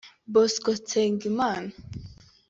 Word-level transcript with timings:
Bosco 0.33 0.71
Nsengimana 0.79 1.71